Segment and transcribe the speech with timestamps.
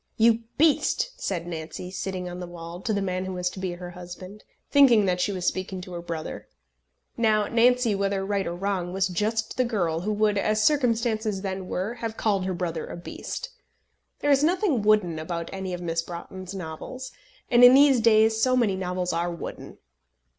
[0.17, 3.73] "You beast!" said Nancy, sitting on the wall, to the man who was to be
[3.73, 6.47] her husband, thinking that she was speaking to her brother.
[7.17, 11.67] Now Nancy, whether right or wrong, was just the girl who would, as circumstances then
[11.67, 13.51] were, have called her brother a beast.
[14.21, 17.11] There is nothing wooden about any of Miss Broughton's novels;
[17.51, 19.77] and in these days so many novels are wooden!